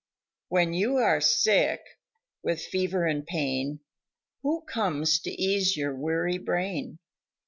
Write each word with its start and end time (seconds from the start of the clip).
When 0.47 0.73
you 0.73 0.95
are 0.95 1.21
sick 1.21 1.79
with 2.41 2.63
fever 2.65 3.05
and 3.05 3.23
pain, 3.23 3.81
Who 4.41 4.63
comes 4.67 5.19
to 5.19 5.29
ease 5.29 5.77
your 5.77 5.93
weary 5.93 6.39
brain? 6.39 6.97